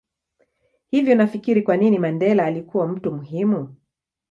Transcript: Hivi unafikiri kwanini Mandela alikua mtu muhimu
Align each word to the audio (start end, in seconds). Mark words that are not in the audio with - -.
Hivi 0.91 1.11
unafikiri 1.11 1.61
kwanini 1.61 1.99
Mandela 1.99 2.45
alikua 2.45 2.87
mtu 2.87 3.11
muhimu 3.11 3.75